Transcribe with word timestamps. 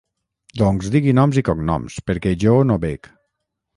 Doncs, 0.61 0.87
digui 0.95 1.13
noms 1.19 1.37
i 1.41 1.43
cognoms 1.49 1.99
perquè 2.09 2.33
jo 2.45 2.57
no 2.71 2.79
bec. 2.87 3.11